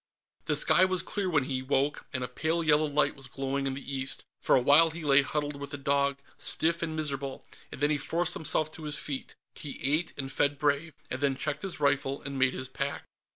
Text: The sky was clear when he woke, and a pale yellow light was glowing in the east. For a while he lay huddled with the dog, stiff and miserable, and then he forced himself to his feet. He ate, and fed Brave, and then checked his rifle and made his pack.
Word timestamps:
The 0.45 0.55
sky 0.55 0.83
was 0.83 1.03
clear 1.03 1.29
when 1.29 1.43
he 1.43 1.61
woke, 1.61 2.07
and 2.11 2.23
a 2.23 2.27
pale 2.27 2.63
yellow 2.63 2.87
light 2.87 3.15
was 3.15 3.27
glowing 3.27 3.67
in 3.67 3.75
the 3.75 3.95
east. 3.95 4.23
For 4.41 4.55
a 4.55 4.59
while 4.59 4.89
he 4.89 5.03
lay 5.05 5.21
huddled 5.21 5.57
with 5.61 5.69
the 5.69 5.77
dog, 5.77 6.17
stiff 6.39 6.81
and 6.81 6.95
miserable, 6.95 7.45
and 7.71 7.81
then 7.81 7.91
he 7.91 7.99
forced 7.99 8.33
himself 8.33 8.71
to 8.71 8.85
his 8.85 8.97
feet. 8.97 9.35
He 9.53 9.79
ate, 9.83 10.13
and 10.17 10.31
fed 10.31 10.57
Brave, 10.57 10.95
and 11.11 11.21
then 11.21 11.35
checked 11.35 11.61
his 11.61 11.79
rifle 11.79 12.19
and 12.23 12.39
made 12.39 12.55
his 12.55 12.67
pack. 12.67 13.05